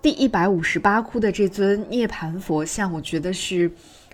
[0.00, 3.68] 第一百五十八窟的这尊涅槃佛像，我觉得是，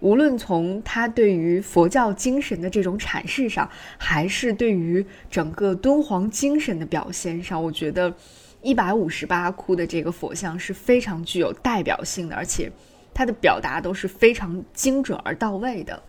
[0.00, 8.14] 无论从他对于佛教精神的这种阐释上，还是对于整个敦煌精神的表现上，我觉得
[8.60, 12.70] 一百五十八窟的这个佛像是非常具有代表性的，而且
[13.14, 16.02] 它的表达都是非常精准而到位的。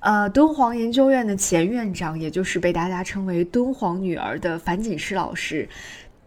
[0.00, 5.66] 呃，敦煌研究院的前院长，也就是被大家称为“敦煌女儿”的樊锦诗老师。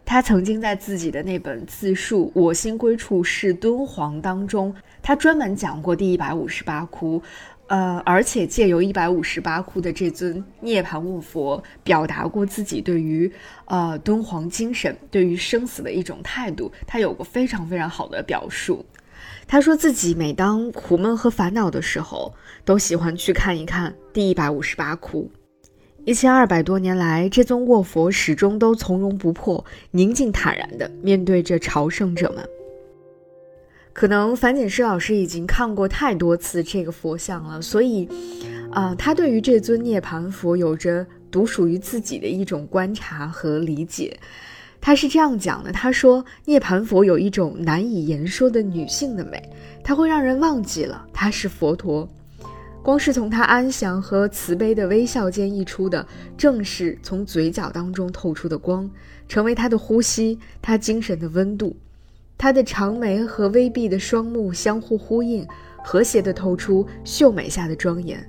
[0.09, 7.21] 他曾经在自己的那本自述《我心归处是敦煌》当中，他专门讲过第一百五十八窟，
[7.67, 13.29] 呃，而且借由一百五十八窟的这尊涅槃卧佛，表达过自己对于
[13.65, 16.71] 呃敦煌精神、对于生死的一种态度。
[16.87, 18.85] 他有过非常非常好的表述。
[19.45, 22.33] 他说自己每当苦闷和烦恼的时候，
[22.63, 25.29] 都喜欢去看一看第一百五十八窟。
[26.07, 32.47] 一千二百多年来，这尊卧佛始终都从容不迫、宁静坦然地面对着朝圣者们。
[33.91, 38.07] 可能樊锦诗老师已经看过太多次这个佛像了，所以，
[38.71, 44.17] 啊，他对于这尊涅槃佛有着独属于自己的一种观察和理解。
[44.79, 49.43] 他是这样讲的：他说，涅槃佛有一种难以言说的女性的美，
[49.83, 52.07] 它会让人忘记了他是佛陀。
[52.87, 56.07] 光是从他安详和慈悲的微笑间溢出的，
[56.37, 58.89] 正是从嘴角当中透出的光，
[59.27, 61.75] 成为他的呼吸，他精神的温度。
[62.37, 65.45] 他的长眉和微闭的双目相互呼应，
[65.83, 68.25] 和谐地透出秀美下的庄严。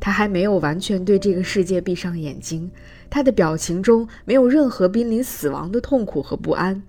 [0.00, 2.68] 他还没有完全对这个世界闭上眼睛，
[3.08, 6.82] 他的表情中没有任何濒临死亡的痛苦和不安。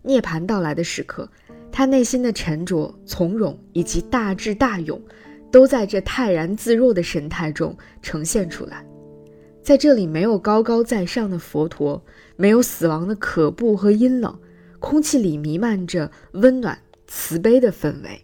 [0.00, 1.28] 涅槃到来的时刻，
[1.70, 4.98] 他内心的沉着、从容以及大智大勇。
[5.56, 8.84] 都在这泰然自若的神态中呈现出来，
[9.62, 12.04] 在这里没有高高在上的佛陀，
[12.36, 14.38] 没有死亡的可怖和阴冷，
[14.78, 18.22] 空气里弥漫着温暖慈悲的氛围。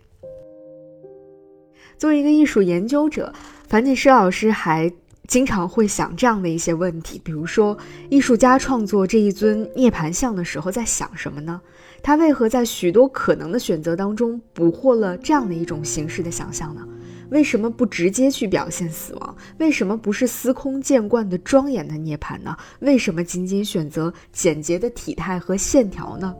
[1.97, 3.33] 作为一个艺术研究者，
[3.67, 4.93] 樊锦诗老师还
[5.27, 7.79] 经常会想这样的一些问题，比如说，
[8.11, 11.63] 艺术家创作这一尊涅槃像的时候在想什么呢？
[12.03, 16.87] 他为何在许多可能的选择当中捕获了这样的一种形式的想象呢？
[17.33, 19.37] 为什么不直接去表现死亡？
[19.57, 22.55] 为什么不是司空见惯的庄严的涅槃呢？
[22.81, 26.35] 为什么仅仅选择简洁的体态和线条呢？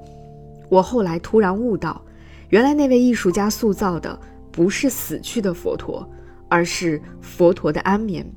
[0.69, 2.05] 我后来突然悟到，
[2.51, 4.21] 原来那位艺术家塑造的
[4.51, 6.07] 不是死去的佛陀，
[6.51, 8.31] 而是佛陀的安眠。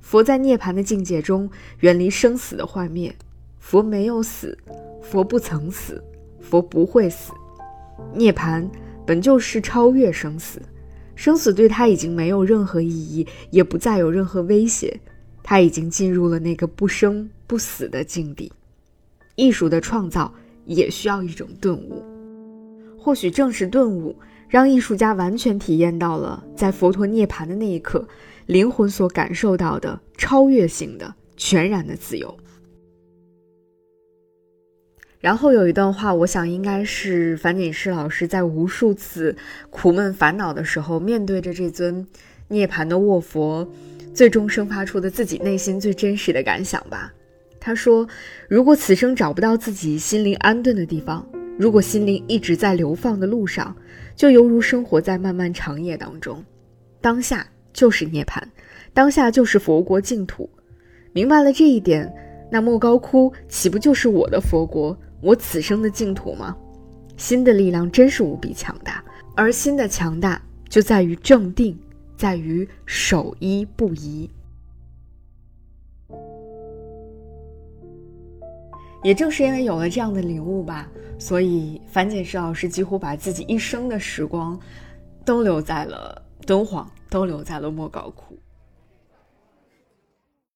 [0.00, 1.48] 佛在涅槃的境界中，
[1.80, 3.14] 远离生死的幻灭。
[3.60, 4.58] 佛没有死，
[5.00, 6.02] 佛不曾死，
[6.40, 7.32] 佛不会死。
[8.12, 8.68] 涅槃
[9.06, 10.60] 本就是超越生死。
[11.16, 15.00] 生死对他已经没有任何意义，也不再有任何威胁。
[15.42, 18.52] 他已经进入了那个不生不死的境地。
[19.34, 20.32] 艺术的创造
[20.64, 22.04] 也需要一种顿悟，
[22.98, 24.16] 或许正是顿悟，
[24.48, 28.06] 让艺术家完全体验到了在佛陀涅槃的那一刻，
[28.46, 32.36] 灵魂所感受到的超越性的、全然的自由。
[35.18, 39.34] 然后有一段话，我想应该是樊锦诗老师在无数次
[39.70, 42.06] 苦闷烦恼的时候，面对着这尊
[42.48, 43.66] 涅槃的卧佛，
[44.14, 47.12] 最终生发出的自己内心最真实的感想吧。
[47.58, 48.06] 他说
[48.46, 51.26] ：“如果此生找不到自己心灵安顿的地方，
[51.58, 53.74] 如果心灵一直在流放的路上，
[54.14, 56.44] 就犹如生活在漫漫长夜当中。
[57.00, 58.40] 当下就是涅槃，
[58.92, 60.48] 当下就是佛国净土。
[61.12, 62.14] 明白了这一点，
[62.52, 66.56] 那莫高窟岂不就是我的佛国？”我此生的净土吗？
[67.16, 69.02] 心的力量真是无比强大，
[69.34, 71.78] 而心的强大就在于正定，
[72.14, 74.30] 在于守一不移。
[79.02, 80.88] 也正是因为有了这样的领悟吧，
[81.18, 84.58] 所以樊锦诗老师几乎把自己一生的时光，
[85.24, 88.38] 都留在了敦煌，都留在了莫高窟。